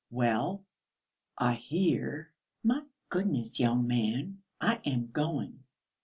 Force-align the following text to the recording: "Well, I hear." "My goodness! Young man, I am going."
"Well, 0.09 0.65
I 1.37 1.53
hear." 1.53 2.33
"My 2.63 2.85
goodness! 3.09 3.59
Young 3.59 3.85
man, 3.85 4.41
I 4.59 4.81
am 4.83 5.11
going." 5.11 5.63